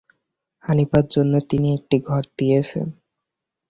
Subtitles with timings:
[0.63, 2.87] হানিফার জন্যে তিনি একটি ঘর দিয়েছেন।